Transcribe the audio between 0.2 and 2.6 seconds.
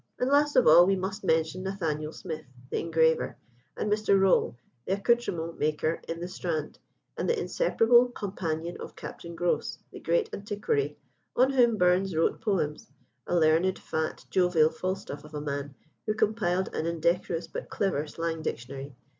last of all, we must mention Nathanael Smith,